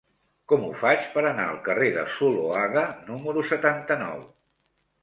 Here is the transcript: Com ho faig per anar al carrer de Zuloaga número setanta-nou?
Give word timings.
Com 0.51 0.63
ho 0.67 0.69
faig 0.79 1.03
per 1.17 1.23
anar 1.31 1.45
al 1.51 1.61
carrer 1.69 1.91
de 1.99 2.07
Zuloaga 2.15 2.87
número 3.13 3.47
setanta-nou? 3.53 4.27